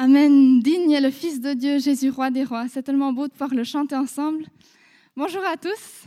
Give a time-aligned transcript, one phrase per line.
[0.00, 0.60] Amen.
[0.60, 2.66] Digne est le Fils de Dieu, Jésus, roi des rois.
[2.72, 4.44] C'est tellement beau de pouvoir le chanter ensemble.
[5.16, 6.04] Bonjour à tous.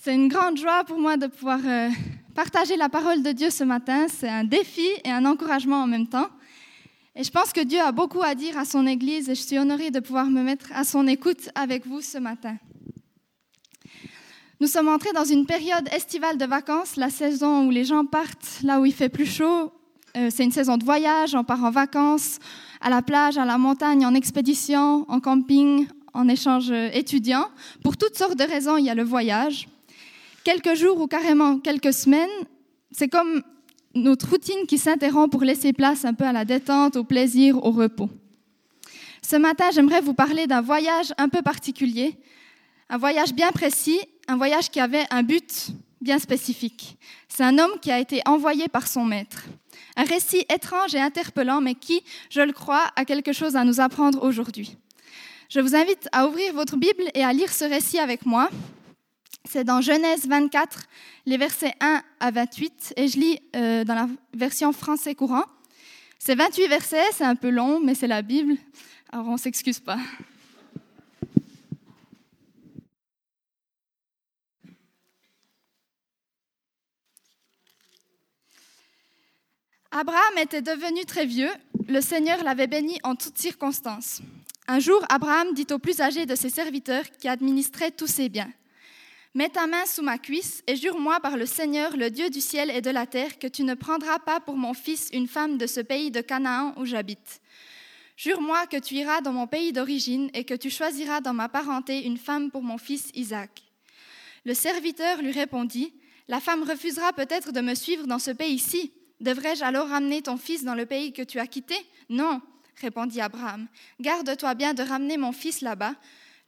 [0.00, 1.90] C'est une grande joie pour moi de pouvoir euh,
[2.34, 4.06] partager la parole de Dieu ce matin.
[4.08, 6.30] C'est un défi et un encouragement en même temps.
[7.14, 9.58] Et je pense que Dieu a beaucoup à dire à son Église et je suis
[9.58, 12.56] honorée de pouvoir me mettre à son écoute avec vous ce matin.
[14.58, 18.60] Nous sommes entrés dans une période estivale de vacances, la saison où les gens partent
[18.62, 19.70] là où il fait plus chaud,
[20.14, 22.38] c'est une saison de voyage, on part en vacances,
[22.80, 27.46] à la plage, à la montagne, en expédition, en camping, en échange étudiant.
[27.82, 29.68] Pour toutes sortes de raisons, il y a le voyage.
[30.44, 32.28] Quelques jours ou carrément quelques semaines,
[32.90, 33.42] c'est comme
[33.94, 37.70] notre routine qui s'interrompt pour laisser place un peu à la détente, au plaisir, au
[37.70, 38.10] repos.
[39.22, 42.16] Ce matin, j'aimerais vous parler d'un voyage un peu particulier,
[42.88, 45.68] un voyage bien précis, un voyage qui avait un but
[46.00, 46.96] bien spécifique.
[47.28, 49.44] C'est un homme qui a été envoyé par son maître.
[49.96, 53.80] Un récit étrange et interpellant, mais qui, je le crois, a quelque chose à nous
[53.80, 54.76] apprendre aujourd'hui.
[55.48, 58.50] Je vous invite à ouvrir votre Bible et à lire ce récit avec moi.
[59.44, 60.84] C'est dans Genèse 24,
[61.24, 65.44] les versets 1 à 28, et je lis euh, dans la version français courant.
[66.18, 68.56] C'est 28 versets, c'est un peu long, mais c'est la Bible,
[69.10, 69.98] alors on s'excuse pas.
[79.90, 81.50] Abraham était devenu très vieux,
[81.88, 84.20] le Seigneur l'avait béni en toutes circonstances.
[84.66, 88.52] Un jour, Abraham dit au plus âgé de ses serviteurs qui administrait tous ses biens,
[89.34, 92.70] Mets ta main sous ma cuisse et jure-moi par le Seigneur, le Dieu du ciel
[92.70, 95.66] et de la terre, que tu ne prendras pas pour mon fils une femme de
[95.66, 97.40] ce pays de Canaan où j'habite.
[98.16, 102.04] Jure-moi que tu iras dans mon pays d'origine et que tu choisiras dans ma parenté
[102.04, 103.62] une femme pour mon fils Isaac.
[104.44, 105.94] Le serviteur lui répondit,
[106.26, 110.64] La femme refusera peut-être de me suivre dans ce pays-ci Devrais-je alors ramener ton fils
[110.64, 111.74] dans le pays que tu as quitté?
[112.08, 112.40] Non,
[112.80, 113.66] répondit Abraham.
[114.00, 115.94] Garde-toi bien de ramener mon fils là-bas.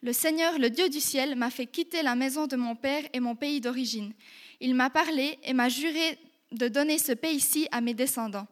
[0.03, 3.21] Le Seigneur, le Dieu du ciel, m'a fait quitter la maison de mon père et
[3.21, 4.13] mon pays d'origine.
[4.61, 6.19] Il m'a parlé et m'a juré
[6.53, 8.47] de donner ce pays-ci à mes descendants.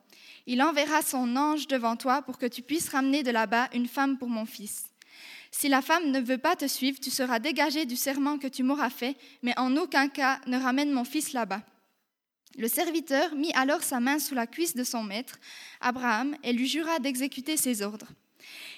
[0.46, 4.18] Il enverra son ange devant toi pour que tu puisses ramener de là-bas une femme
[4.18, 4.86] pour mon fils.
[5.50, 8.62] Si la femme ne veut pas te suivre, tu seras dégagé du serment que tu
[8.62, 11.62] m'auras fait, mais en aucun cas ne ramène mon fils là-bas.
[12.56, 15.38] Le serviteur mit alors sa main sous la cuisse de son maître,
[15.80, 18.08] Abraham, et lui jura d'exécuter ses ordres.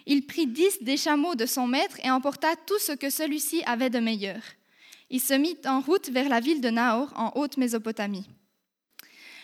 [0.07, 3.91] Il prit dix des chameaux de son maître et emporta tout ce que celui-ci avait
[3.91, 4.41] de meilleur.
[5.11, 8.29] Il se mit en route vers la ville de Nahor, en haute Mésopotamie.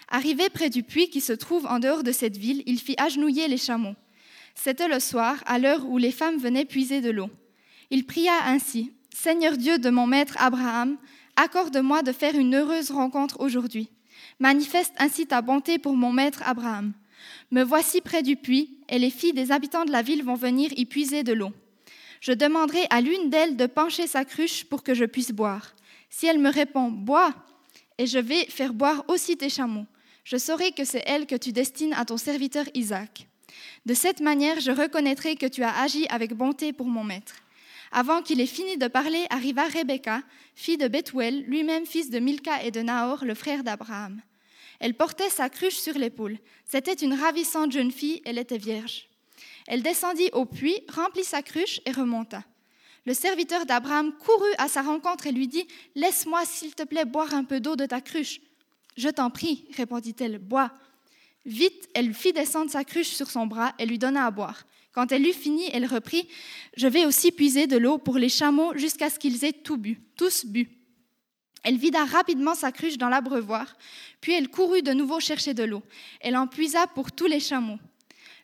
[0.08, 3.48] Arrivé près du puits qui se trouve en dehors de cette ville, il fit agenouiller
[3.48, 3.96] les chameaux.
[4.54, 7.30] C'était le soir, à l'heure où les femmes venaient puiser de l'eau.
[7.90, 10.98] Il pria ainsi Seigneur Dieu de mon maître Abraham,
[11.36, 13.90] accorde-moi de faire une heureuse rencontre aujourd'hui.
[14.38, 16.92] Manifeste ainsi ta bonté pour mon maître Abraham.
[17.50, 20.70] Me voici près du puits, et les filles des habitants de la ville vont venir
[20.76, 21.52] y puiser de l'eau.
[22.20, 25.74] Je demanderai à l'une d'elles de pencher sa cruche pour que je puisse boire.
[26.10, 27.34] Si elle me répond Bois,
[27.98, 29.86] et je vais faire boire aussi tes chameaux,
[30.24, 33.28] je saurai que c'est elle que tu destines à ton serviteur Isaac.
[33.86, 37.36] De cette manière, je reconnaîtrai que tu as agi avec bonté pour mon maître.
[37.92, 40.22] Avant qu'il ait fini de parler, arriva Rebecca,
[40.54, 44.20] fille de Bethuel, lui-même fils de Milka et de Nahor, le frère d'Abraham.
[44.80, 46.38] Elle portait sa cruche sur l'épaule.
[46.64, 49.08] C'était une ravissante jeune fille, elle était vierge.
[49.66, 52.42] Elle descendit au puits, remplit sa cruche et remonta.
[53.04, 57.34] Le serviteur d'Abraham courut à sa rencontre et lui dit Laisse-moi, s'il te plaît, boire
[57.34, 58.40] un peu d'eau de ta cruche.
[58.96, 60.72] Je t'en prie, répondit-elle, bois.
[61.44, 64.64] Vite, elle fit descendre sa cruche sur son bras et lui donna à boire.
[64.96, 66.26] Quand elle eut fini, elle reprit
[66.74, 70.00] Je vais aussi puiser de l'eau pour les chameaux jusqu'à ce qu'ils aient tout bu,
[70.16, 70.70] tous bu.
[71.62, 73.76] Elle vida rapidement sa cruche dans l'abreuvoir,
[74.22, 75.82] puis elle courut de nouveau chercher de l'eau.
[76.22, 77.78] Elle en puisa pour tous les chameaux.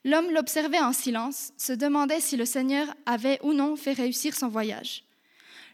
[0.04, 4.48] L'homme l'observait en silence, se demandait si le Seigneur avait ou non fait réussir son
[4.48, 5.04] voyage.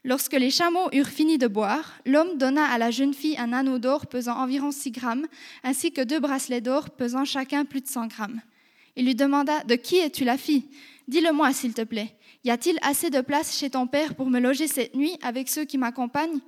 [0.04, 3.80] Lorsque les chameaux eurent fini de boire, l'homme donna à la jeune fille un anneau
[3.80, 5.26] d'or pesant environ six grammes,
[5.64, 8.40] ainsi que deux bracelets d'or pesant chacun plus de cent grammes.
[8.98, 10.64] Il lui demanda De qui es-tu la fille?
[11.06, 12.16] Dis-le-moi, s'il te plaît.
[12.42, 15.64] Y a-t-il assez de place chez ton père pour me loger cette nuit avec ceux
[15.64, 16.40] qui m'accompagnent?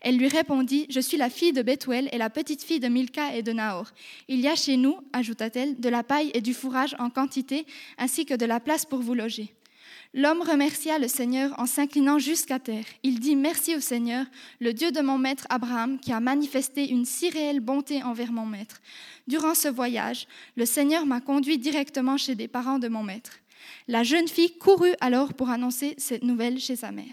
[0.00, 3.34] Elle lui répondit Je suis la fille de Bethuel et la petite fille de Milka
[3.34, 3.90] et de Nahor.
[4.28, 7.66] Il y a chez nous, ajouta-t-elle, de la paille et du fourrage en quantité,
[7.98, 9.52] ainsi que de la place pour vous loger.
[10.18, 12.86] L'homme remercia le Seigneur en s'inclinant jusqu'à terre.
[13.02, 14.24] Il dit Merci au Seigneur,
[14.60, 18.46] le Dieu de mon maître Abraham, qui a manifesté une si réelle bonté envers mon
[18.46, 18.80] maître.
[19.28, 20.26] Durant ce voyage,
[20.56, 23.32] le Seigneur m'a conduit directement chez des parents de mon maître.
[23.88, 27.04] La jeune fille courut alors pour annoncer cette nouvelle chez sa mère.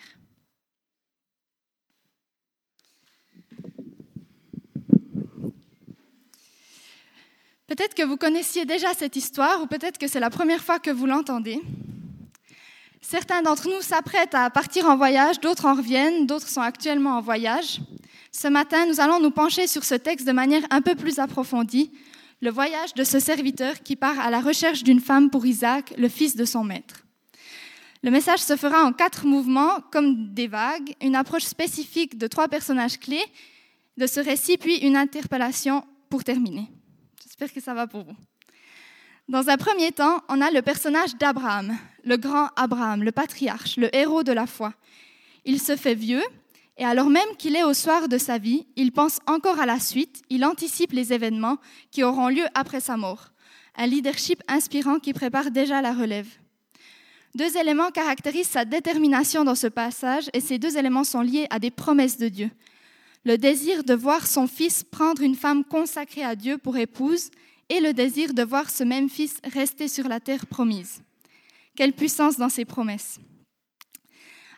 [7.67, 10.91] Peut-être que vous connaissiez déjà cette histoire ou peut-être que c'est la première fois que
[10.91, 11.59] vous l'entendez.
[13.03, 17.21] Certains d'entre nous s'apprêtent à partir en voyage, d'autres en reviennent, d'autres sont actuellement en
[17.21, 17.81] voyage.
[18.31, 21.91] Ce matin, nous allons nous pencher sur ce texte de manière un peu plus approfondie,
[22.41, 26.07] le voyage de ce serviteur qui part à la recherche d'une femme pour Isaac, le
[26.07, 27.03] fils de son maître.
[28.03, 32.47] Le message se fera en quatre mouvements, comme des vagues, une approche spécifique de trois
[32.47, 33.25] personnages clés
[33.97, 36.69] de ce récit, puis une interpellation pour terminer.
[37.21, 38.15] J'espère que ça va pour vous.
[39.29, 43.93] Dans un premier temps, on a le personnage d'Abraham, le grand Abraham, le patriarche, le
[43.95, 44.73] héros de la foi.
[45.45, 46.23] Il se fait vieux,
[46.77, 49.79] et alors même qu'il est au soir de sa vie, il pense encore à la
[49.79, 51.57] suite, il anticipe les événements
[51.89, 53.29] qui auront lieu après sa mort.
[53.77, 56.27] Un leadership inspirant qui prépare déjà la relève.
[57.33, 61.59] Deux éléments caractérisent sa détermination dans ce passage, et ces deux éléments sont liés à
[61.59, 62.51] des promesses de Dieu.
[63.23, 67.31] Le désir de voir son fils prendre une femme consacrée à Dieu pour épouse,
[67.69, 71.01] et le désir de voir ce même fils rester sur la terre promise.
[71.75, 73.19] Quelle puissance dans ces promesses.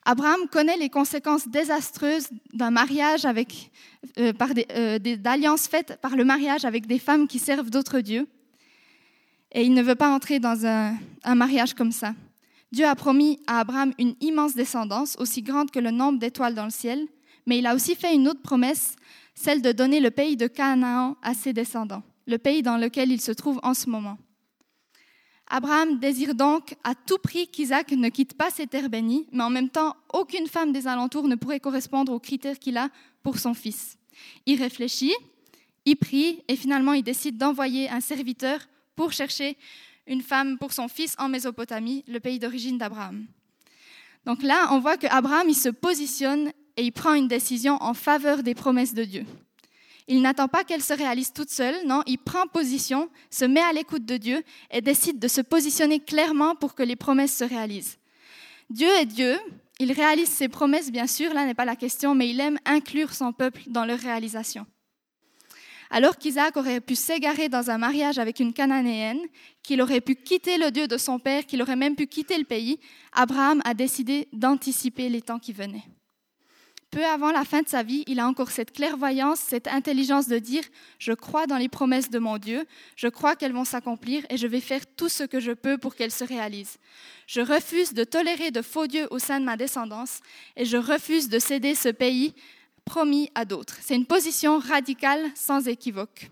[0.03, 3.71] Abraham connaît les conséquences désastreuses d'un mariage avec,
[4.19, 4.33] euh,
[4.71, 8.27] euh, des, d'alliances faites par le mariage avec des femmes qui servent d'autres dieux.
[9.51, 12.13] Et il ne veut pas entrer dans un mariage comme ça.
[12.71, 16.65] Dieu a promis à Abraham une immense descendance, aussi grande que le nombre d'étoiles dans
[16.65, 17.07] le ciel,
[17.45, 18.95] mais il a aussi fait une autre promesse,
[19.33, 23.21] celle de donner le pays de Canaan à ses descendants, le pays dans lequel il
[23.21, 24.17] se trouve en ce moment.
[25.47, 29.51] Abraham désire donc à tout prix qu'Isaac ne quitte pas ses terres bénies, mais en
[29.51, 32.89] même temps, aucune femme des alentours ne pourrait correspondre aux critères qu'il a
[33.21, 33.97] pour son fils.
[34.45, 35.13] Il réfléchit,
[35.85, 38.59] il prie et finalement il décide d'envoyer un serviteur
[38.95, 39.55] pour chercher
[40.07, 43.25] une femme pour son fils en Mésopotamie, le pays d'origine d'Abraham.
[44.25, 48.41] Donc là, on voit qu'Abraham, il se positionne et il prend une décision en faveur
[48.41, 49.25] des promesses de Dieu.
[50.07, 53.73] Il n'attend pas qu'elles se réalisent toutes seules, non, il prend position, se met à
[53.73, 57.97] l'écoute de Dieu et décide de se positionner clairement pour que les promesses se réalisent.
[58.69, 59.35] Dieu est Dieu,
[59.79, 63.13] il réalise ses promesses, bien sûr, là n'est pas la question, mais il aime inclure
[63.13, 64.67] son peuple dans leur réalisation.
[65.89, 69.21] Alors qu'Isaac aurait pu s'égarer dans un mariage avec une Cananéenne,
[69.63, 72.43] qu'il aurait pu quitter le Dieu de son père, qu'il aurait même pu quitter le
[72.43, 72.79] pays,
[73.11, 75.83] Abraham a décidé d'anticiper les temps qui venaient.
[76.95, 80.39] Peu avant la fin de sa vie, il a encore cette clairvoyance, cette intelligence de
[80.39, 80.63] dire,
[80.97, 82.65] je crois dans les promesses de mon Dieu,
[82.95, 85.95] je crois qu'elles vont s'accomplir et je vais faire tout ce que je peux pour
[85.95, 86.77] qu'elles se réalisent.
[87.27, 90.21] Je refuse de tolérer de faux dieux au sein de ma descendance
[90.55, 92.33] et je refuse de céder ce pays
[92.85, 93.75] promis à d'autres.
[93.81, 96.29] C'est une position radicale sans équivoque.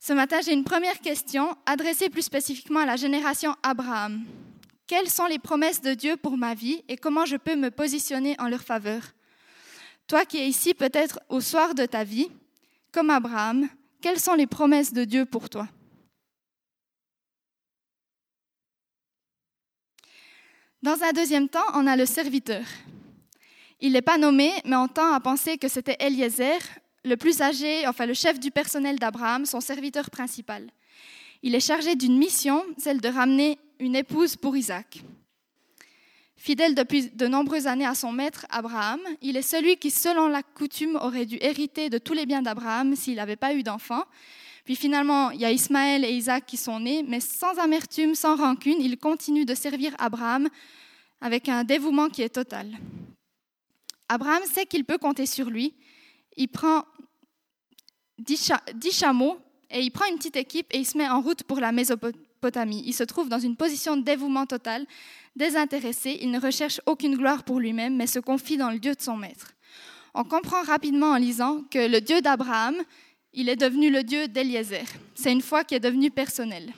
[0.00, 4.24] Ce matin, j'ai une première question adressée plus spécifiquement à la génération Abraham.
[4.86, 8.36] Quelles sont les promesses de Dieu pour ma vie et comment je peux me positionner
[8.38, 9.02] en leur faveur?
[10.06, 12.28] Toi qui es ici peut-être au soir de ta vie,
[12.92, 13.68] comme Abraham,
[14.02, 15.66] quelles sont les promesses de Dieu pour toi?
[20.82, 22.62] Dans un deuxième temps, on a le serviteur.
[23.80, 26.58] Il n'est pas nommé, mais on tend à penser que c'était Eliezer,
[27.04, 30.70] le plus âgé, enfin le chef du personnel d'Abraham, son serviteur principal.
[31.42, 35.02] Il est chargé d'une mission, celle de ramener une épouse pour Isaac.
[36.36, 40.42] Fidèle depuis de nombreuses années à son maître Abraham, il est celui qui, selon la
[40.42, 44.04] coutume, aurait dû hériter de tous les biens d'Abraham s'il n'avait pas eu d'enfant.
[44.64, 48.36] Puis finalement, il y a Ismaël et Isaac qui sont nés, mais sans amertume, sans
[48.36, 50.48] rancune, il continue de servir Abraham
[51.20, 52.78] avec un dévouement qui est total.
[54.08, 55.74] Abraham sait qu'il peut compter sur lui.
[56.36, 56.84] Il prend
[58.18, 58.52] dix,
[58.92, 59.38] chameaux
[59.70, 62.23] et il prend une petite équipe et il se met en route pour la Mésopotamie.
[62.70, 64.86] Il se trouve dans une position de dévouement total,
[65.36, 66.18] désintéressé.
[66.20, 69.16] Il ne recherche aucune gloire pour lui-même, mais se confie dans le Dieu de son
[69.16, 69.52] maître.
[70.14, 72.76] On comprend rapidement en lisant que le Dieu d'Abraham,
[73.32, 74.84] il est devenu le Dieu d'Eliezer.
[75.14, 76.72] C'est une foi qui est devenue personnelle.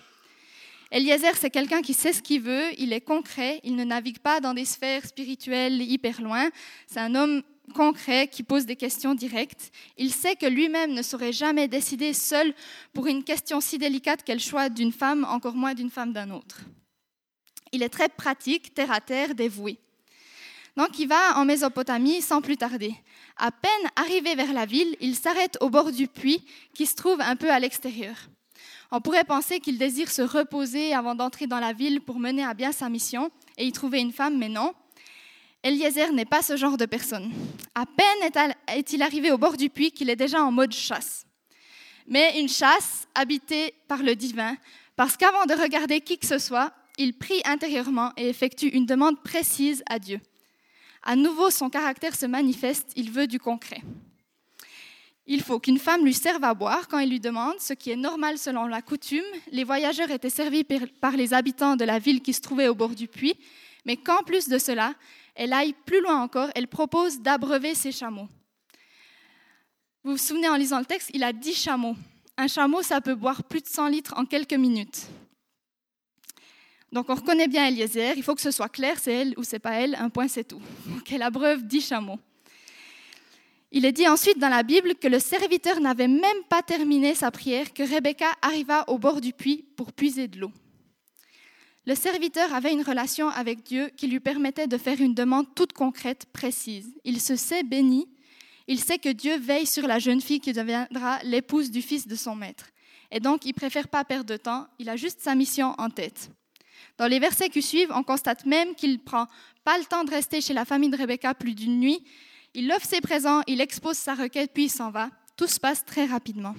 [0.93, 4.41] Eliezer, c'est quelqu'un qui sait ce qu'il veut, il est concret, il ne navigue pas
[4.41, 6.49] dans des sphères spirituelles hyper loin.
[6.87, 7.43] C'est un homme
[7.75, 9.71] concret qui pose des questions directes.
[9.97, 12.55] Il sait que lui-même ne saurait jamais décider seul
[12.93, 16.61] pour une question si délicate qu'elle choix d'une femme, encore moins d'une femme d'un autre.
[17.73, 19.79] Il est très pratique, terre à terre, dévoué.
[20.77, 22.95] Donc il va en Mésopotamie sans plus tarder.
[23.37, 26.45] À peine arrivé vers la ville, il s'arrête au bord du puits
[26.75, 28.15] qui se trouve un peu à l'extérieur.
[28.93, 32.55] On pourrait penser qu'il désire se reposer avant d'entrer dans la ville pour mener à
[32.55, 34.75] bien sa mission et y trouver une femme, mais non.
[35.63, 37.33] Eliezer n'est pas ce genre de personne.
[37.75, 41.27] À peine est-il arrivé au bord du puits qu'il est déjà en mode chasse.
[42.07, 44.57] Mais une chasse habitée par le divin,
[44.95, 49.23] parce qu'avant de regarder qui que ce soit, il prie intérieurement et effectue une demande
[49.23, 50.21] précise à Dieu.
[51.03, 53.83] À nouveau, son caractère se manifeste, il veut du concret.
[55.29, 57.97] Il faut qu'une femme lui serve à boire quand il lui demande, ce qui est
[57.97, 59.25] normal selon la coutume.
[59.51, 60.65] Les voyageurs étaient servis
[61.01, 63.37] par les habitants de la ville qui se trouvait au bord du puits,
[63.85, 64.95] mais qu'en plus de cela,
[65.37, 68.29] elle aille plus loin encore, elle propose d'abreuver ses chameaux.
[70.03, 71.97] Vous vous souvenez en lisant le texte, il a dix chameaux.
[72.37, 75.07] Un chameau, ça peut boire plus de 100 litres en quelques minutes.
[76.93, 79.59] Donc on reconnaît bien Eliezer, il faut que ce soit clair, c'est elle ou c'est
[79.59, 80.63] pas elle, un point c'est tout.
[80.87, 82.19] Donc elle abreuve dix chameaux.
[83.73, 87.31] Il est dit ensuite dans la Bible que le serviteur n'avait même pas terminé sa
[87.31, 90.53] prière que Rebecca arriva au bord du puits pour puiser de l'eau.
[91.87, 95.73] Le serviteur avait une relation avec Dieu qui lui permettait de faire une demande toute
[95.73, 96.93] concrète, précise.
[97.05, 98.09] Il se sait béni,
[98.67, 102.17] il sait que Dieu veille sur la jeune fille qui deviendra l'épouse du fils de
[102.17, 102.67] son maître.
[103.13, 106.31] Et donc, il préfère pas perdre de temps, il a juste sa mission en tête.
[106.99, 109.27] Dans les versets qui suivent, on constate même qu'il ne prend
[109.63, 112.05] pas le temps de rester chez la famille de Rebecca plus d'une nuit,
[112.55, 115.11] il offre ses présents, il expose sa requête, puis il s'en va.
[115.37, 116.55] Tout se passe très rapidement.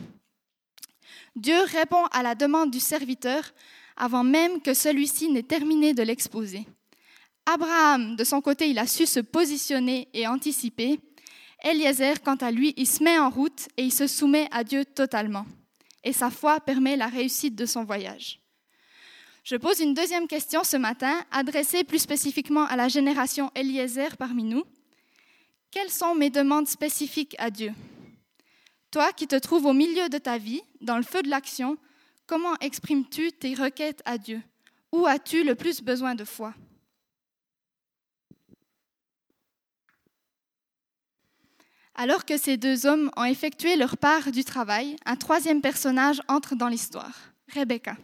[1.36, 3.52] Dieu répond à la demande du serviteur
[3.98, 6.66] avant même que celui-ci n'ait terminé de l'exposer.
[7.46, 11.00] Abraham, de son côté, il a su se positionner et anticiper.
[11.64, 14.86] Eliezer, quant à lui, il se met en route et il se soumet à Dieu
[14.86, 15.46] totalement.
[16.04, 18.40] Et sa foi permet la réussite de son voyage.
[19.44, 24.44] Je pose une deuxième question ce matin, adressée plus spécifiquement à la génération Eliezer parmi
[24.44, 24.66] nous.
[25.72, 27.72] Quelles sont mes demandes spécifiques à Dieu?
[28.92, 31.78] Toi qui te trouves au milieu de ta vie, dans le feu de l'action,
[32.28, 34.42] comment exprimes-tu tes requêtes à Dieu?
[34.92, 36.54] Où as-tu le plus besoin de foi?
[41.96, 46.56] Alors que ces deux hommes ont effectué leur part du travail, un troisième personnage entre
[46.56, 47.16] dans l'histoire,
[47.52, 47.98] Rebecca.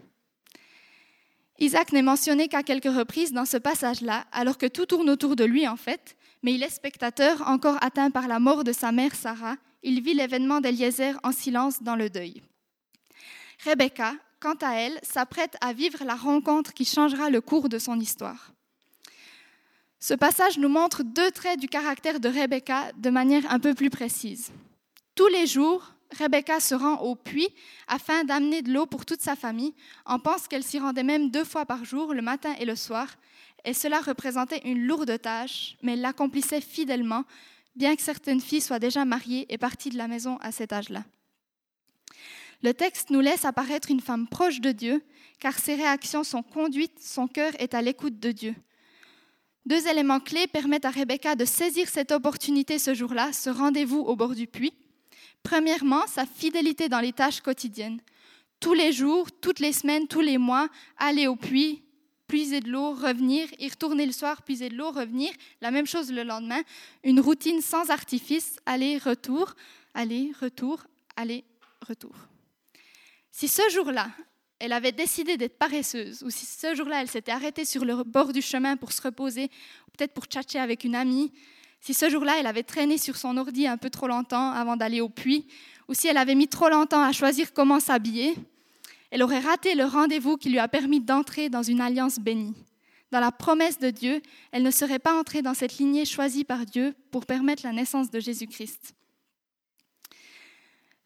[1.60, 5.44] Isaac n'est mentionné qu'à quelques reprises dans ce passage-là, alors que tout tourne autour de
[5.44, 9.14] lui en fait, mais il est spectateur, encore atteint par la mort de sa mère
[9.14, 9.58] Sarah.
[9.84, 12.42] Il vit l'événement d'Eliezer en silence dans le deuil.
[13.66, 18.00] Rebecca, quant à elle, s'apprête à vivre la rencontre qui changera le cours de son
[18.00, 18.52] histoire.
[20.00, 23.90] Ce passage nous montre deux traits du caractère de Rebecca de manière un peu plus
[23.90, 24.52] précise.
[25.16, 27.48] Tous les jours, Rebecca se rend au puits
[27.88, 29.74] afin d'amener de l'eau pour toute sa famille.
[30.06, 33.08] On pense qu'elle s'y rendait même deux fois par jour, le matin et le soir,
[33.64, 37.24] et cela représentait une lourde tâche, mais elle l'accomplissait fidèlement,
[37.78, 41.06] bien que certaines filles soient déjà mariées et parties de la maison à cet âge-là.
[42.64, 45.04] Le texte nous laisse apparaître une femme proche de Dieu,
[45.40, 48.56] car ses réactions sont conduites, son cœur est à l'écoute de Dieu.
[49.66, 54.16] Deux éléments clés permettent à Rebecca de saisir cette opportunité ce jour-là, ce rendez-vous au
[54.16, 54.74] bord du puits.
[55.44, 58.00] Premièrement, sa fidélité dans les tâches quotidiennes.
[58.62, 61.84] Tous les jours, toutes les semaines, tous les mois, aller au puits,
[62.28, 65.32] puiser de l'eau, revenir, y retourner le soir, puiser de l'eau, revenir.
[65.60, 66.62] La même chose le lendemain.
[67.04, 69.54] Une routine sans artifice, aller, retour,
[69.94, 70.82] aller, retour,
[71.18, 71.44] aller,
[71.86, 72.16] retour.
[73.36, 74.10] Si ce jour-là,
[74.60, 78.32] elle avait décidé d'être paresseuse, ou si ce jour-là, elle s'était arrêtée sur le bord
[78.32, 79.50] du chemin pour se reposer,
[79.98, 81.34] peut-être pour tchatcher avec une amie,
[81.82, 85.02] si ce jour-là, elle avait traîné sur son ordi un peu trop longtemps avant d'aller
[85.02, 85.48] au puits,
[85.88, 88.36] ou si elle avait mis trop longtemps à choisir comment s'habiller,
[89.10, 92.54] elle aurait raté le rendez-vous qui lui a permis d'entrer dans une alliance bénie.
[93.10, 94.22] Dans la promesse de Dieu,
[94.52, 98.12] elle ne serait pas entrée dans cette lignée choisie par Dieu pour permettre la naissance
[98.12, 98.94] de Jésus-Christ.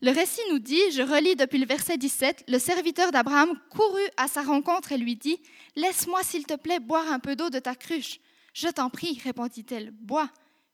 [0.01, 4.27] Le récit nous dit, je relis depuis le verset 17, le serviteur d'Abraham courut à
[4.27, 5.42] sa rencontre et lui dit,
[5.75, 8.20] Laisse-moi s'il te plaît boire un peu d'eau de ta cruche.
[8.54, 10.30] Je t'en prie, répondit-elle, bois.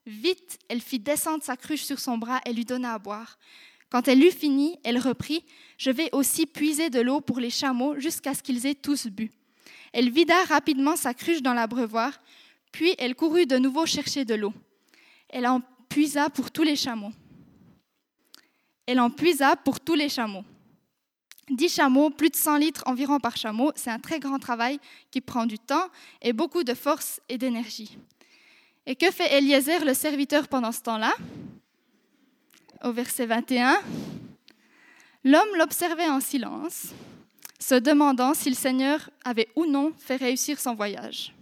[0.06, 3.40] Vite, elle fit descendre sa cruche sur son bras et lui donna à boire.
[3.90, 5.46] Quand elle eut fini, elle reprit,
[5.78, 9.32] Je vais aussi puiser de l'eau pour les chameaux jusqu'à ce qu'ils aient tous bu.
[9.94, 12.20] Elle vida rapidement sa cruche dans l'abreuvoir,
[12.74, 14.54] puis elle courut de nouveau chercher de l'eau.
[15.30, 17.14] Elle en puisa pour tous les chameaux.
[18.86, 20.44] Elle en puisa pour tous les chameaux.
[21.50, 24.80] Dix chameaux, plus de 100 litres environ par chameau, c'est un très grand travail
[25.12, 25.90] qui prend du temps
[26.22, 27.98] et beaucoup de force et d'énergie.
[28.86, 31.14] Et que fait Eliezer, le serviteur, pendant ce temps-là?
[32.84, 33.80] Au verset 21,
[35.24, 36.88] l'homme l'observait en silence,
[37.60, 41.34] se demandant si le Seigneur avait ou non fait réussir son voyage.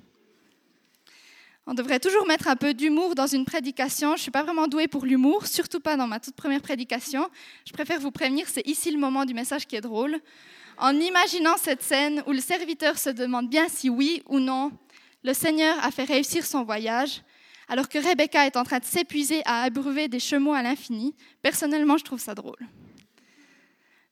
[1.71, 4.09] On devrait toujours mettre un peu d'humour dans une prédication.
[4.09, 7.29] Je ne suis pas vraiment douée pour l'humour, surtout pas dans ma toute première prédication.
[7.65, 10.19] Je préfère vous prévenir, c'est ici le moment du message qui est drôle.
[10.77, 14.73] En imaginant cette scène où le serviteur se demande bien si oui ou non
[15.23, 17.21] le Seigneur a fait réussir son voyage,
[17.69, 21.15] alors que Rebecca est en train de s'épuiser à abreuver des chameaux à l'infini.
[21.41, 22.59] Personnellement, je trouve ça drôle.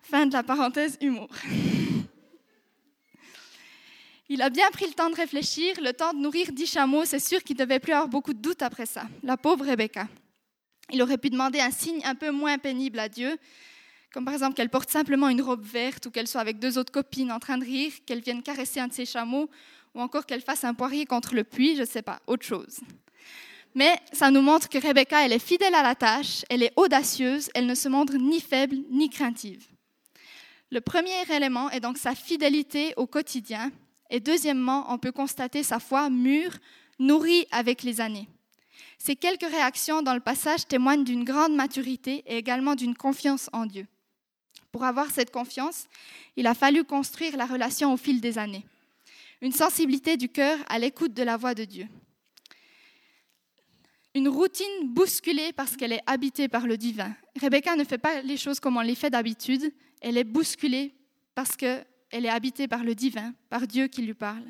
[0.01, 1.27] Fin de la parenthèse humour.
[4.31, 7.19] Il a bien pris le temps de réfléchir, le temps de nourrir dix chameaux, c'est
[7.19, 10.07] sûr qu'il ne devait plus avoir beaucoup de doutes après ça, la pauvre Rebecca.
[10.91, 13.37] Il aurait pu demander un signe un peu moins pénible à Dieu,
[14.13, 16.91] comme par exemple qu'elle porte simplement une robe verte ou qu'elle soit avec deux autres
[16.91, 19.49] copines en train de rire, qu'elle vienne caresser un de ses chameaux
[19.95, 22.81] ou encore qu'elle fasse un poirier contre le puits, je ne sais pas, autre chose.
[23.73, 27.49] Mais ça nous montre que Rebecca, elle est fidèle à la tâche, elle est audacieuse,
[27.55, 29.67] elle ne se montre ni faible ni craintive.
[30.71, 33.71] Le premier élément est donc sa fidélité au quotidien.
[34.09, 36.57] Et deuxièmement, on peut constater sa foi mûre,
[36.97, 38.27] nourrie avec les années.
[38.97, 43.65] Ces quelques réactions dans le passage témoignent d'une grande maturité et également d'une confiance en
[43.65, 43.87] Dieu.
[44.71, 45.87] Pour avoir cette confiance,
[46.35, 48.65] il a fallu construire la relation au fil des années.
[49.41, 51.87] Une sensibilité du cœur à l'écoute de la voix de Dieu.
[54.15, 57.15] Une routine bousculée parce qu'elle est habitée par le divin.
[57.39, 60.93] Rebecca ne fait pas les choses comme on les fait d'habitude, elle est bousculée
[61.35, 61.55] parce
[62.09, 64.45] qu'elle est habitée par le divin, par Dieu qui lui parle.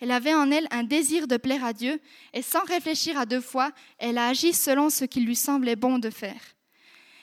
[0.00, 2.00] Elle avait en elle un désir de plaire à Dieu
[2.32, 5.98] et sans réfléchir à deux fois, elle a agi selon ce qu'il lui semblait bon
[5.98, 6.40] de faire.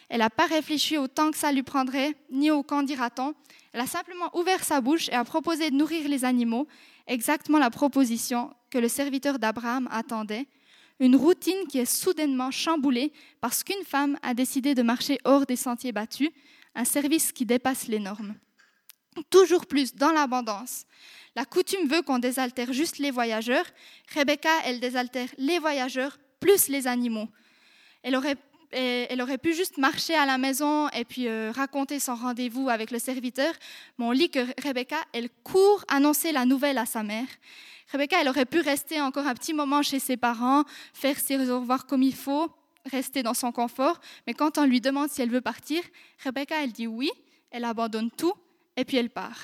[0.10, 3.34] Elle n'a pas réfléchi au temps que ça lui prendrait, ni au quand dira-t-on.
[3.72, 6.68] Elle a simplement ouvert sa bouche et a proposé de nourrir les animaux,
[7.08, 10.48] exactement la proposition que le serviteur d'Abraham attendait.
[11.00, 15.56] Une routine qui est soudainement chamboulée parce qu'une femme a décidé de marcher hors des
[15.56, 16.30] sentiers battus,
[16.76, 18.36] un service qui dépasse les normes.
[19.30, 20.86] Toujours plus dans l'abondance.
[21.36, 23.66] La coutume veut qu'on désaltère juste les voyageurs.
[24.14, 27.28] Rebecca, elle désaltère les voyageurs plus les animaux.
[28.04, 28.38] Elle aurait
[28.74, 32.92] elle aurait pu juste marcher à la maison et puis euh, raconter son rendez-vous avec
[32.92, 33.54] le serviteur.
[33.98, 37.28] Mais on lit que Rebecca, elle court annoncer la nouvelle à sa mère.
[37.92, 40.64] Rebecca, elle aurait pu rester encore un petit moment chez ses parents,
[40.94, 42.50] faire ses revoir comme il faut,
[42.90, 44.00] rester dans son confort.
[44.26, 45.82] Mais quand on lui demande si elle veut partir,
[46.24, 47.12] Rebecca, elle dit oui,
[47.50, 48.34] elle abandonne tout
[48.76, 49.40] et puis elle part.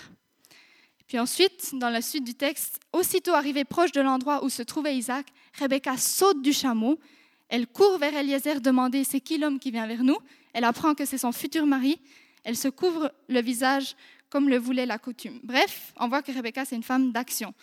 [1.08, 4.98] Puis ensuite, dans la suite du texte, aussitôt arrivée proche de l'endroit où se trouvait
[4.98, 5.26] Isaac,
[5.58, 7.00] Rebecca saute du chameau
[7.50, 10.18] elle court vers Eliezer demander c'est qui l'homme qui vient vers nous.
[10.54, 12.00] Elle apprend que c'est son futur mari.
[12.44, 13.96] Elle se couvre le visage
[14.30, 15.40] comme le voulait la coutume.
[15.44, 17.54] Bref, on voit que Rebecca, c'est une femme d'action.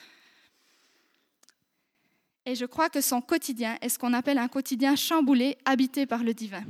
[2.47, 6.23] Et je crois que son quotidien est ce qu'on appelle un quotidien chamboulé, habité par
[6.23, 6.65] le divin.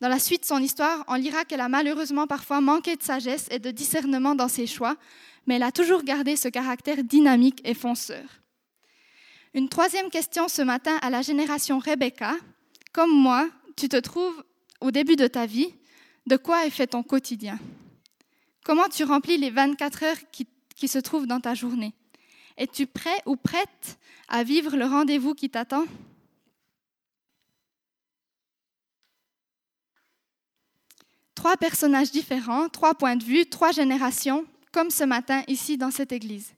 [0.00, 3.48] Dans la suite de son histoire, on lira qu'elle a malheureusement parfois manqué de sagesse
[3.50, 4.96] et de discernement dans ses choix,
[5.46, 8.24] mais elle a toujours gardé ce caractère dynamique et fonceur.
[9.54, 12.34] Une troisième question ce matin à la génération Rebecca.
[12.92, 14.44] Comme moi, tu te trouves
[14.82, 15.72] au début de ta vie.
[16.26, 17.58] De quoi est fait ton quotidien?
[18.64, 21.94] Comment tu remplis les 24 heures qui, se trouvent dans ta journée?
[22.58, 25.84] Es-tu prêt ou prête à vivre le rendez-vous qui t'attend?
[31.46, 36.10] Trois personnages différents, trois points de vue, trois générations, comme ce matin ici dans cette
[36.10, 36.52] église.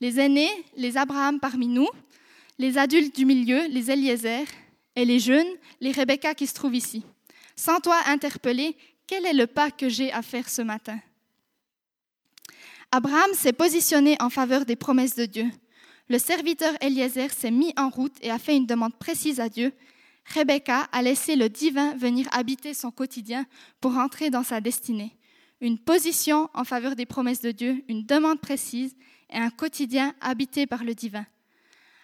[0.00, 1.88] Les aînés, les Abraham parmi nous,
[2.56, 4.44] les adultes du milieu, les Eliezer,
[4.94, 5.48] et les jeunes,
[5.80, 7.02] les Rebecca qui se trouvent ici.
[7.56, 8.76] Sans toi interpeller,
[9.08, 11.00] quel est le pas que j'ai à faire ce matin?
[12.92, 15.46] Abraham s'est positionné en faveur des promesses de Dieu.
[16.08, 19.72] Le serviteur Eliezer s'est mis en route et a fait une demande précise à Dieu.
[20.34, 23.46] Rebecca a laissé le divin venir habiter son quotidien
[23.80, 25.16] pour entrer dans sa destinée.
[25.60, 28.94] Une position en faveur des promesses de Dieu, une demande précise
[29.30, 31.26] et un quotidien habité par le divin.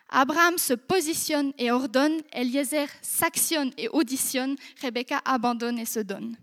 [0.09, 6.37] Abraham se positionne et ordonne, Eliezer s'actionne et auditionne, Rebecca abandonne et se donne.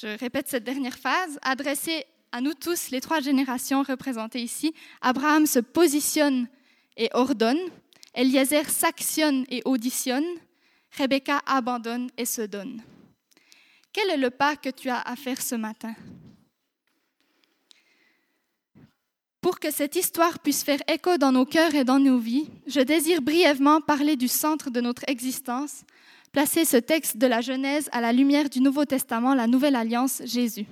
[0.00, 4.74] Je répète cette dernière phase, adressée à nous tous, les trois générations représentées ici.
[5.00, 6.48] Abraham se positionne
[6.96, 7.60] et ordonne,
[8.14, 10.26] Eliezer s'actionne et auditionne,
[10.98, 12.82] Rebecca abandonne et se donne.
[13.92, 15.94] Quel est le pas que tu as à faire ce matin?
[19.40, 22.80] Pour que cette histoire puisse faire écho dans nos cœurs et dans nos vies, je
[22.80, 25.82] désire brièvement parler du centre de notre existence,
[26.30, 30.22] placer ce texte de la Genèse à la lumière du Nouveau Testament, la Nouvelle Alliance,
[30.24, 30.66] Jésus.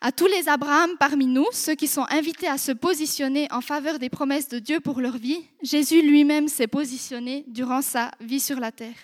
[0.00, 3.98] À tous les Abraham parmi nous, ceux qui sont invités à se positionner en faveur
[3.98, 8.60] des promesses de Dieu pour leur vie, Jésus lui-même s'est positionné durant sa vie sur
[8.60, 8.94] la terre.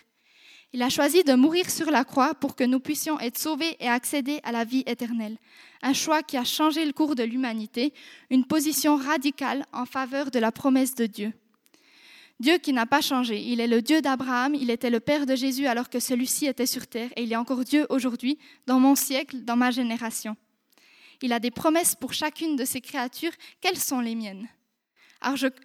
[0.72, 3.88] Il a choisi de mourir sur la croix pour que nous puissions être sauvés et
[3.88, 5.36] accéder à la vie éternelle.
[5.82, 7.92] Un choix qui a changé le cours de l'humanité,
[8.30, 11.32] une position radicale en faveur de la promesse de Dieu.
[12.38, 13.40] Dieu qui n'a pas changé.
[13.40, 16.66] Il est le Dieu d'Abraham, il était le Père de Jésus alors que celui-ci était
[16.66, 20.36] sur terre, et il est encore Dieu aujourd'hui, dans mon siècle, dans ma génération.
[21.22, 23.32] Il a des promesses pour chacune de ses créatures.
[23.60, 24.48] Quelles sont les miennes?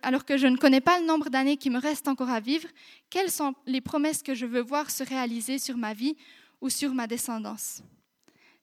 [0.02, 2.70] Alors, que je ne connais pas le nombre d'années qui me restent encore à vivre,
[3.10, 6.16] quelles sont les promesses que je veux voir se réaliser sur ma vie
[6.62, 7.82] ou sur ma descendance?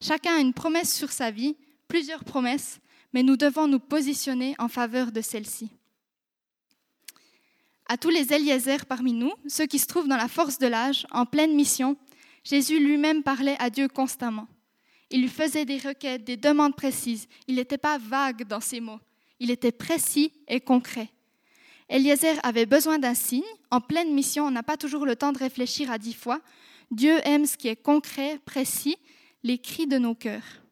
[0.00, 2.80] Chacun a une promesse sur sa vie, plusieurs promesses,
[3.12, 5.70] mais nous devons nous positionner en faveur de celle-ci.
[7.88, 11.06] À tous les Eliezer parmi nous, ceux qui se trouvent dans la force de l'âge,
[11.10, 11.96] en pleine mission,
[12.42, 14.48] Jésus lui-même parlait à Dieu constamment.
[15.10, 17.28] Il lui faisait des requêtes, des demandes précises.
[17.46, 19.00] Il n'était pas vague dans ses mots.
[19.38, 21.08] Il était précis et concret.
[21.88, 23.44] Eliezer avait besoin d'un signe.
[23.70, 26.40] En pleine mission, on n'a pas toujours le temps de réfléchir à dix fois.
[26.90, 28.96] Dieu aime ce qui est concret, précis,
[29.42, 30.62] les cris de nos cœurs.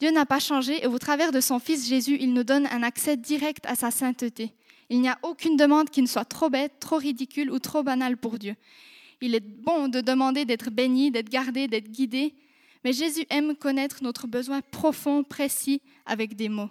[0.00, 2.82] Dieu n'a pas changé et au travers de son Fils Jésus, il nous donne un
[2.82, 4.52] accès direct à sa sainteté.
[4.90, 8.16] Il n'y a aucune demande qui ne soit trop bête, trop ridicule ou trop banale
[8.16, 8.54] pour Dieu.
[9.20, 12.34] Il est bon de demander d'être béni, d'être gardé, d'être guidé,
[12.84, 16.70] mais Jésus aime connaître notre besoin profond, précis, avec des mots.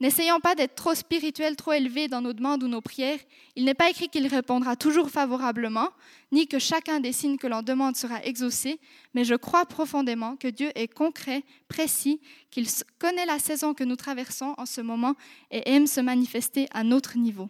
[0.00, 3.18] N'essayons pas d'être trop spirituels, trop élevés dans nos demandes ou nos prières.
[3.56, 5.88] Il n'est pas écrit qu'il répondra toujours favorablement,
[6.30, 8.78] ni que chacun des signes que l'on demande sera exaucé,
[9.12, 12.20] mais je crois profondément que Dieu est concret, précis,
[12.52, 12.68] qu'il
[13.00, 15.16] connaît la saison que nous traversons en ce moment
[15.50, 17.48] et aime se manifester à notre niveau.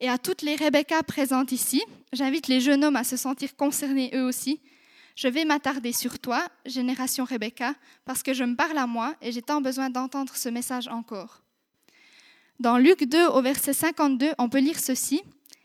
[0.00, 4.10] Et à toutes les Rebecca présentes ici, j'invite les jeunes hommes à se sentir concernés
[4.12, 4.60] eux aussi
[5.16, 7.74] je vais m'attarder sur toi, génération Rebecca,
[8.04, 11.42] parce que je me parle à moi et j'ai tant besoin d'entendre ce message encore.
[12.60, 15.22] Dans Luc 2 au verset 52, on peut lire ceci.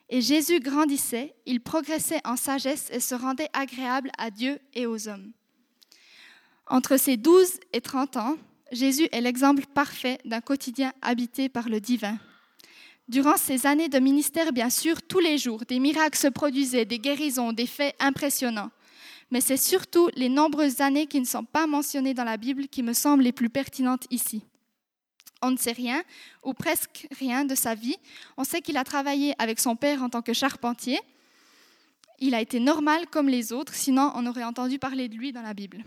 [0.10, 5.08] Et Jésus grandissait, il progressait en sagesse et se rendait agréable à Dieu et aux
[5.08, 5.32] hommes.
[6.68, 8.38] Entre ses 12 et 30 ans,
[8.72, 12.18] Jésus est l'exemple parfait d'un quotidien habité par le divin.
[13.08, 17.00] Durant ces années de ministère, bien sûr, tous les jours, des miracles se produisaient, des
[17.00, 18.72] guérisons, des faits impressionnants
[19.32, 22.84] mais c'est surtout les nombreuses années qui ne sont pas mentionnées dans la Bible qui
[22.84, 24.44] me semblent les plus pertinentes ici.
[25.42, 26.04] On ne sait rien,
[26.44, 27.96] ou presque rien, de sa vie.
[28.38, 31.00] On sait qu'il a travaillé avec son père en tant que charpentier.
[32.20, 35.42] Il a été normal comme les autres, sinon on aurait entendu parler de lui dans
[35.42, 35.84] la Bible.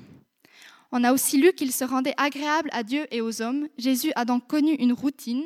[0.91, 3.69] On a aussi lu qu'il se rendait agréable à Dieu et aux hommes.
[3.79, 5.45] Jésus a donc connu une routine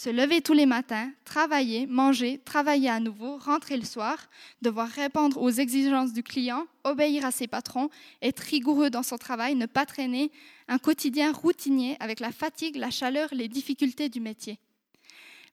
[0.00, 4.30] se lever tous les matins, travailler, manger, travailler à nouveau, rentrer le soir,
[4.62, 7.90] devoir répondre aux exigences du client, obéir à ses patrons,
[8.22, 10.32] être rigoureux dans son travail, ne pas traîner,
[10.68, 14.58] un quotidien routinier avec la fatigue, la chaleur, les difficultés du métier.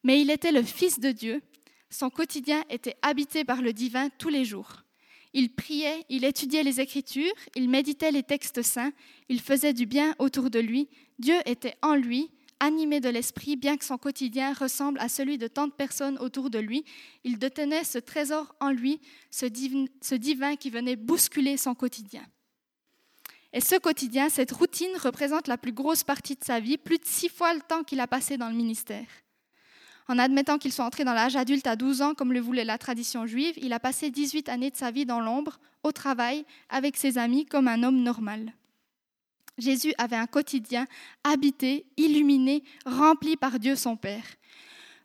[0.05, 1.41] Mais il était le Fils de Dieu,
[1.89, 4.83] son quotidien était habité par le divin tous les jours.
[5.33, 8.93] Il priait, il étudiait les Écritures, il méditait les textes saints,
[9.27, 10.87] il faisait du bien autour de lui,
[11.19, 15.47] Dieu était en lui, animé de l'esprit, bien que son quotidien ressemble à celui de
[15.47, 16.85] tant de personnes autour de lui,
[17.23, 18.99] il détenait ce trésor en lui,
[19.31, 22.25] ce divin, qui venait bousculer son quotidien.
[23.53, 27.05] Et ce quotidien, cette routine représente la plus grosse partie de sa vie, plus de
[27.05, 29.07] six fois le temps qu'il a passé dans le ministère.
[30.09, 32.77] En admettant qu'il soit entré dans l'âge adulte à 12 ans, comme le voulait la
[32.77, 36.95] tradition juive, il a passé 18 années de sa vie dans l'ombre, au travail, avec
[36.95, 38.53] ses amis, comme un homme normal.
[39.57, 40.87] Jésus avait un quotidien
[41.23, 44.23] habité, illuminé, rempli par Dieu son Père.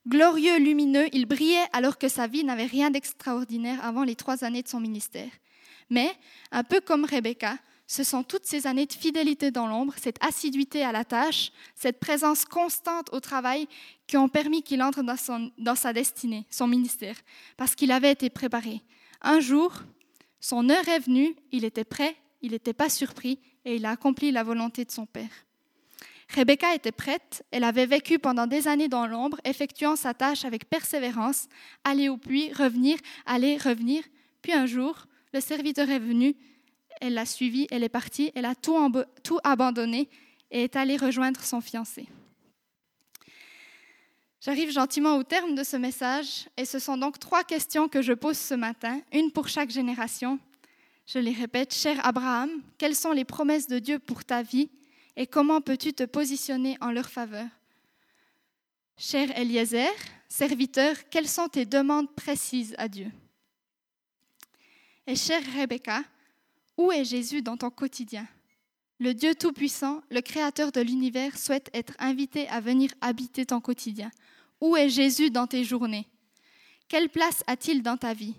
[0.07, 4.63] Glorieux, lumineux, il brillait alors que sa vie n'avait rien d'extraordinaire avant les trois années
[4.63, 5.31] de son ministère.
[5.91, 6.11] Mais,
[6.51, 10.83] un peu comme Rebecca, ce sont toutes ces années de fidélité dans l'ombre, cette assiduité
[10.83, 13.69] à la tâche, cette présence constante au travail
[14.07, 17.17] qui ont permis qu'il entre dans, dans sa destinée, son ministère,
[17.57, 18.81] parce qu'il avait été préparé.
[19.21, 19.75] Un jour,
[20.41, 24.31] son heure est venue, il était prêt, il n'était pas surpris, et il a accompli
[24.33, 25.31] la volonté de son Père.
[26.35, 30.69] Rebecca était prête, elle avait vécu pendant des années dans l'ombre, effectuant sa tâche avec
[30.69, 31.47] persévérance,
[31.85, 34.03] aller au puits, revenir, aller, revenir.
[34.41, 36.35] Puis un jour, le serviteur est venu,
[37.01, 38.77] elle l'a suivi, elle est partie, elle a tout,
[39.23, 40.09] tout abandonné
[40.51, 42.07] et est allée rejoindre son fiancé.
[44.41, 48.13] J'arrive gentiment au terme de ce message et ce sont donc trois questions que je
[48.13, 50.39] pose ce matin, une pour chaque génération,
[51.07, 54.71] je les répète, cher Abraham, quelles sont les promesses de Dieu pour ta vie
[55.17, 57.49] et comment peux-tu te positionner en leur faveur?
[58.97, 59.91] Cher Eliezer,
[60.29, 63.11] serviteur, quelles sont tes demandes précises à Dieu?
[65.07, 66.03] Et chère Rebecca,
[66.77, 68.27] où est Jésus dans ton quotidien?
[68.99, 74.11] Le Dieu Tout-Puissant, le Créateur de l'univers, souhaite être invité à venir habiter ton quotidien.
[74.61, 76.07] Où est Jésus dans tes journées?
[76.87, 78.37] Quelle place a-t-il dans ta vie?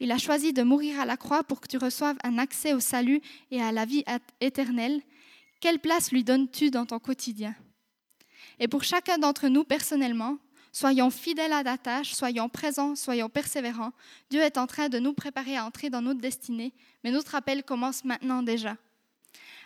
[0.00, 2.80] Il a choisi de mourir à la croix pour que tu reçoives un accès au
[2.80, 4.04] salut et à la vie
[4.40, 5.00] éternelle.
[5.60, 7.54] Quelle place lui donnes-tu dans ton quotidien?
[8.58, 10.38] Et pour chacun d'entre nous personnellement,
[10.72, 13.92] soyons fidèles à la tâche, soyons présents, soyons persévérants.
[14.30, 17.64] Dieu est en train de nous préparer à entrer dans notre destinée, mais notre appel
[17.64, 18.76] commence maintenant déjà.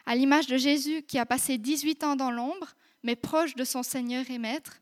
[0.06, 3.82] À l'image de Jésus qui a passé 18 ans dans l'ombre, mais proche de son
[3.82, 4.79] Seigneur et Maître,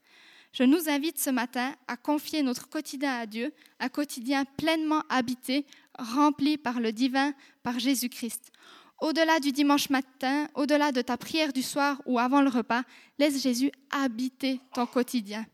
[0.59, 5.65] je nous invite ce matin à confier notre quotidien à Dieu, un quotidien pleinement habité,
[5.97, 8.51] rempli par le divin, par Jésus-Christ.
[9.01, 12.83] Au-delà du dimanche matin, au-delà de ta prière du soir ou avant le repas,
[13.21, 15.47] laisse Jésus habiter ton quotidien.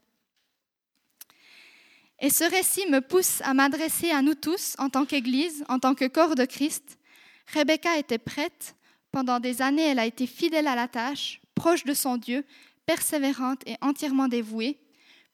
[2.19, 5.95] Et ce récit me pousse à m'adresser à nous tous en tant qu'Église, en tant
[5.95, 6.99] que corps de Christ.
[7.53, 8.75] Rebecca était prête.
[9.13, 12.43] Pendant des années, elle a été fidèle à la tâche, proche de son Dieu,
[12.87, 14.79] persévérante et entièrement dévouée.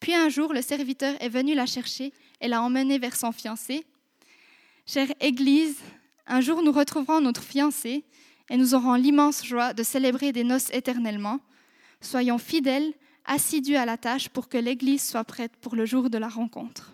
[0.01, 3.85] Puis un jour, le serviteur est venu la chercher et l'a emmenée vers son fiancé.
[4.87, 5.79] Chère Église,
[6.27, 8.05] un jour nous retrouverons notre fiancé
[8.49, 11.39] et nous aurons l'immense joie de célébrer des noces éternellement.
[12.01, 12.93] Soyons fidèles,
[13.27, 16.93] assidus à la tâche pour que l'Église soit prête pour le jour de la rencontre.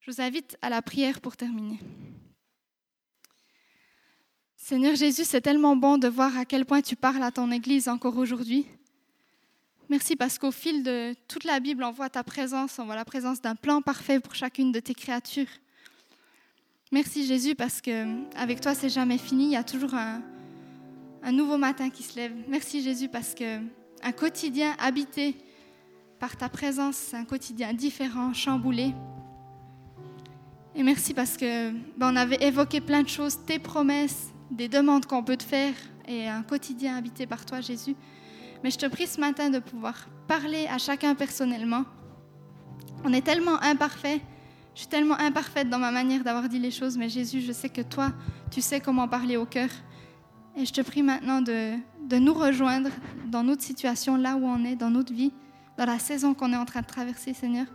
[0.00, 1.78] Je vous invite à la prière pour terminer.
[4.56, 7.88] Seigneur Jésus, c'est tellement bon de voir à quel point tu parles à ton Église
[7.88, 8.66] encore aujourd'hui.
[9.88, 13.04] Merci parce qu'au fil de toute la Bible, on voit ta présence, on voit la
[13.04, 15.48] présence d'un plan parfait pour chacune de tes créatures.
[16.92, 18.04] Merci Jésus parce que
[18.36, 20.20] avec toi c'est jamais fini, il y a toujours un,
[21.32, 22.32] nouveau matin qui se lève.
[22.48, 23.60] Merci Jésus parce que
[24.02, 25.36] un quotidien habité
[26.18, 28.94] par ta présence, un quotidien différent, chamboulé.
[30.74, 35.06] Et merci parce que ben, on avait évoqué plein de choses, tes promesses, des demandes
[35.06, 35.74] qu'on peut te faire
[36.06, 37.96] et un quotidien habité par toi Jésus.
[38.62, 41.84] Mais je te prie ce matin de pouvoir parler à chacun personnellement.
[43.04, 44.20] On est tellement imparfait.
[44.74, 47.68] Je suis tellement imparfaite dans ma manière d'avoir dit les choses, mais Jésus, je sais
[47.68, 48.12] que toi,
[48.50, 49.68] tu sais comment parler au cœur.
[50.56, 51.74] Et je te prie maintenant de,
[52.08, 52.90] de nous rejoindre
[53.26, 55.32] dans notre situation, là où on est, dans notre vie,
[55.76, 57.66] dans la saison qu'on est en train de traverser, Seigneur.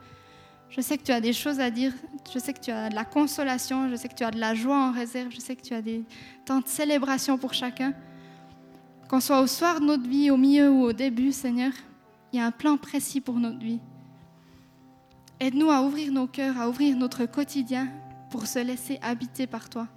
[0.69, 1.93] Je sais que tu as des choses à dire,
[2.33, 4.53] je sais que tu as de la consolation, je sais que tu as de la
[4.53, 6.03] joie en réserve, je sais que tu as des
[6.45, 7.93] temps de célébration pour chacun.
[9.07, 11.71] Qu'on soit au soir de notre vie, au milieu ou au début, Seigneur,
[12.33, 13.79] il y a un plan précis pour notre vie.
[15.39, 17.87] Aide-nous à ouvrir nos cœurs, à ouvrir notre quotidien
[18.29, 19.87] pour se laisser habiter par toi.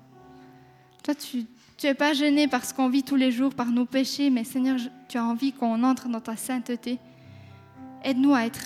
[1.02, 1.46] Toi, tu
[1.82, 4.78] n'es pas gêné par ce qu'on vit tous les jours, par nos péchés, mais Seigneur,
[5.08, 6.98] tu as envie qu'on entre dans ta sainteté.
[8.04, 8.60] Aide-nous à être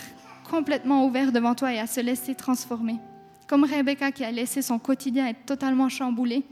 [0.49, 2.97] complètement ouverts devant toi et à se laisser transformer.
[3.47, 6.43] Comme Rebecca qui a laissé son quotidien être totalement chamboulé,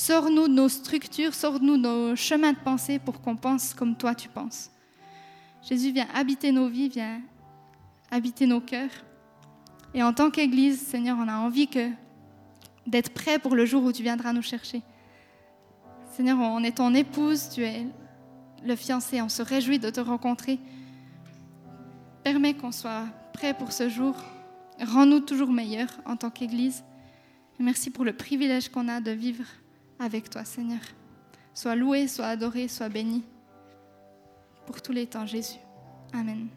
[0.00, 4.14] Sors-nous de nos structures, sors-nous de nos chemins de pensée pour qu'on pense comme toi
[4.14, 4.70] tu penses.
[5.60, 7.20] Jésus vient habiter nos vies, vient
[8.08, 8.92] habiter nos cœurs.
[9.94, 11.90] Et en tant qu'Église, Seigneur, on a envie que
[12.86, 14.82] d'être prêt pour le jour où tu viendras nous chercher.
[16.12, 17.84] Seigneur, on est ton épouse, tu es
[18.64, 20.60] le fiancé, on se réjouit de te rencontrer.
[22.22, 24.14] Permets qu'on soit prêt pour ce jour.
[24.80, 26.84] Rends-nous toujours meilleurs en tant qu'Église.
[27.58, 29.44] merci pour le privilège qu'on a de vivre
[29.98, 30.80] avec toi, Seigneur.
[31.54, 33.24] Sois loué, sois adoré, sois béni
[34.66, 35.58] pour tous les temps, Jésus.
[36.12, 36.48] Amen.